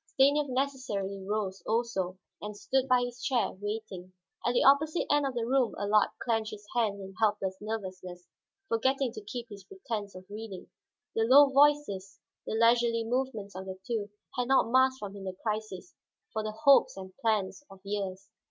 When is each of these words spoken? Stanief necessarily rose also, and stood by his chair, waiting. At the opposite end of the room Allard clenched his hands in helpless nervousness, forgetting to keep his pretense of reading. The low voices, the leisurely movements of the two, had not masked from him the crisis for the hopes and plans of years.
Stanief 0.15 0.47
necessarily 0.49 1.21
rose 1.23 1.61
also, 1.67 2.17
and 2.41 2.57
stood 2.57 2.87
by 2.87 3.01
his 3.01 3.21
chair, 3.23 3.51
waiting. 3.51 4.13
At 4.43 4.53
the 4.53 4.63
opposite 4.63 5.05
end 5.11 5.27
of 5.27 5.35
the 5.35 5.45
room 5.45 5.75
Allard 5.77 6.09
clenched 6.23 6.49
his 6.49 6.65
hands 6.75 6.99
in 6.99 7.13
helpless 7.19 7.57
nervousness, 7.61 8.25
forgetting 8.67 9.11
to 9.11 9.21
keep 9.21 9.47
his 9.49 9.63
pretense 9.63 10.15
of 10.15 10.25
reading. 10.27 10.71
The 11.15 11.25
low 11.25 11.49
voices, 11.51 12.19
the 12.47 12.55
leisurely 12.55 13.03
movements 13.03 13.53
of 13.53 13.65
the 13.67 13.77
two, 13.85 14.09
had 14.35 14.47
not 14.47 14.71
masked 14.71 14.97
from 14.97 15.15
him 15.15 15.25
the 15.25 15.33
crisis 15.33 15.93
for 16.33 16.41
the 16.41 16.51
hopes 16.53 16.97
and 16.97 17.15
plans 17.17 17.63
of 17.69 17.79
years. 17.83 18.27